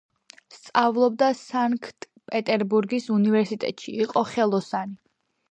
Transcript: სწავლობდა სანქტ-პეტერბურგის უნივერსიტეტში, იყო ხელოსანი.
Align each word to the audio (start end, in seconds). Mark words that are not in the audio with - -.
სწავლობდა 0.53 1.27
სანქტ-პეტერბურგის 1.41 3.07
უნივერსიტეტში, 3.19 3.95
იყო 4.09 4.27
ხელოსანი. 4.33 4.99